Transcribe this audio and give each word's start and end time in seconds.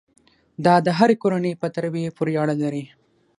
دا 0.65 0.75
د 0.85 0.87
هرې 0.97 1.15
کورنۍ 1.21 1.53
په 1.61 1.67
تربیې 1.75 2.15
پورې 2.17 2.33
اړه 2.43 2.55
لري. 2.63 2.83